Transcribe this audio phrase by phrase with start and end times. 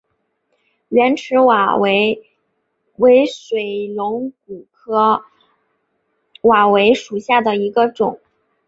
[0.89, 2.23] 圆齿瓦韦
[2.95, 5.23] 为水龙骨科
[6.41, 8.19] 瓦韦属下的一个种。